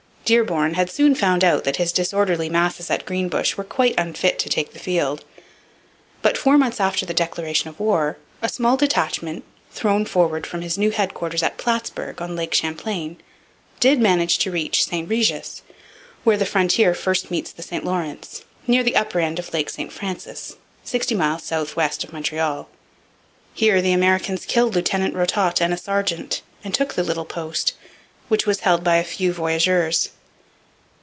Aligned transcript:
Dearborn 0.23 0.75
had 0.75 0.89
soon 0.89 1.13
found 1.13 1.43
out 1.43 1.65
that 1.65 1.75
his 1.75 1.91
disorderly 1.91 2.47
masses 2.47 2.89
at 2.89 3.05
Greenbush 3.05 3.57
were 3.57 3.65
quite 3.65 3.93
unfit 3.99 4.39
to 4.39 4.47
take 4.47 4.71
the 4.71 4.79
field. 4.79 5.25
But, 6.21 6.37
four 6.37 6.57
months 6.57 6.79
after 6.79 7.05
the 7.05 7.13
declaration 7.13 7.67
of 7.69 7.77
war, 7.81 8.17
a 8.41 8.47
small 8.47 8.77
detachment, 8.77 9.43
thrown 9.73 10.05
forward 10.05 10.47
from 10.47 10.61
his 10.61 10.77
new 10.77 10.91
headquarters 10.91 11.43
at 11.43 11.57
Plattsburg 11.57 12.21
on 12.21 12.37
Lake 12.37 12.53
Champlain, 12.53 13.17
did 13.81 13.99
manage 13.99 14.37
to 14.37 14.51
reach 14.51 14.85
St 14.85 15.09
Regis, 15.09 15.63
where 16.23 16.37
the 16.37 16.45
frontier 16.45 16.93
first 16.93 17.29
meets 17.29 17.51
the 17.51 17.63
St 17.63 17.83
Lawrence, 17.83 18.45
near 18.65 18.83
the 18.83 18.95
upper 18.95 19.19
end 19.19 19.37
of 19.37 19.51
Lake 19.51 19.69
St 19.69 19.91
Francis, 19.91 20.55
sixty 20.81 21.13
miles 21.15 21.43
south 21.43 21.75
west 21.75 22.05
of 22.05 22.13
Montreal. 22.13 22.69
Here 23.53 23.81
the 23.81 23.91
Americans 23.91 24.45
killed 24.45 24.75
Lieutenant 24.75 25.13
Rototte 25.13 25.59
and 25.61 25.73
a 25.73 25.77
sergeant, 25.77 26.41
and 26.63 26.73
took 26.73 26.93
the 26.93 27.03
little 27.03 27.25
post, 27.25 27.73
which 28.29 28.45
was 28.45 28.61
held 28.61 28.81
by 28.81 28.95
a 28.95 29.03
few 29.03 29.33
voyageurs. 29.33 30.11